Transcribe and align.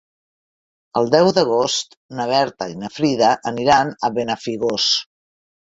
El 1.01 1.11
deu 1.15 1.29
d'agost 1.35 1.93
na 2.21 2.27
Berta 2.33 2.71
i 2.75 2.79
na 2.85 2.91
Frida 2.97 3.29
aniran 3.53 3.95
a 4.09 4.15
Benafigos. 4.17 4.91